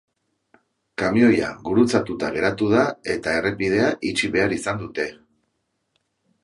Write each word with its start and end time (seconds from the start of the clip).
Kamioia 1.01 1.49
gurutzatuta 1.67 2.31
geratu 2.37 2.71
da, 2.73 2.87
eta 3.17 3.35
errepidea 3.43 3.93
itxi 4.13 4.33
behar 4.39 4.59
izan 4.61 4.83
dute. 4.85 5.09